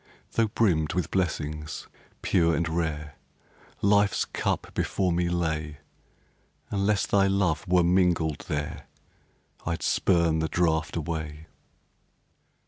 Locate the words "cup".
4.25-4.73